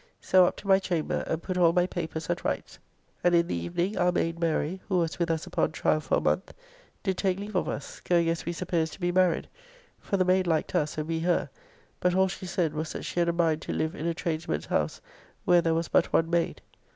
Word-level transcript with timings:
So 0.19 0.47
up 0.47 0.55
to 0.57 0.67
my 0.67 0.79
chamber, 0.79 1.23
and 1.27 1.43
put 1.43 1.57
all 1.59 1.73
my 1.73 1.85
papers, 1.85 2.27
at 2.31 2.43
rights, 2.43 2.79
and 3.23 3.35
in 3.35 3.45
the 3.45 3.53
evening 3.55 3.99
our 3.99 4.11
maid 4.11 4.39
Mary. 4.39 4.81
(who 4.89 4.97
was 4.97 5.19
with 5.19 5.29
us 5.29 5.45
upon 5.45 5.73
trial 5.73 5.99
for 5.99 6.17
a 6.17 6.19
month) 6.19 6.55
did 7.03 7.19
take 7.19 7.37
leave 7.37 7.53
of 7.55 7.69
us, 7.69 7.99
going 7.99 8.27
as 8.27 8.43
we 8.43 8.51
suppose 8.51 8.89
to 8.89 8.99
be 8.99 9.11
married, 9.11 9.47
for 9.99 10.17
the 10.17 10.25
maid 10.25 10.47
liked 10.47 10.73
us 10.73 10.97
and 10.97 11.07
we 11.07 11.19
her, 11.19 11.51
but 11.99 12.15
all 12.15 12.27
she 12.29 12.47
said 12.47 12.73
was 12.73 12.91
that 12.93 13.05
she 13.05 13.19
had 13.19 13.29
a 13.29 13.31
mind 13.31 13.61
to 13.61 13.73
live 13.73 13.93
in 13.93 14.07
a 14.07 14.13
tradesman's 14.15 14.65
house 14.65 15.01
where 15.45 15.61
there 15.61 15.75
was 15.75 15.87
but 15.87 16.11
one 16.11 16.31
maid. 16.31 16.63